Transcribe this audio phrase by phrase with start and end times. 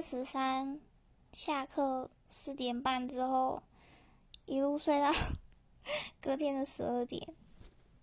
[0.00, 0.80] 十三
[1.30, 3.62] 下课四点半之后
[4.46, 5.12] 一路睡到
[6.22, 7.34] 隔天的十二点。